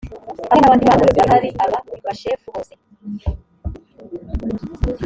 hamwe 0.51 0.59
n 0.59 0.63
abandi 0.67 0.83
bana 0.89 1.03
batari 1.09 1.49
aba 1.63 1.77
bashefu 2.05 2.45
bose 2.53 2.73